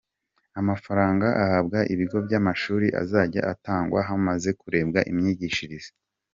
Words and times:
Amafaranga 0.61 1.27
ahabwa 1.43 1.77
ibigo 1.93 2.17
by’amashuri 2.25 2.87
azajya 3.01 3.41
atangwa 3.53 3.99
hamaze 4.09 4.49
kurebwa 4.59 4.99
imyigishirize 5.11 5.91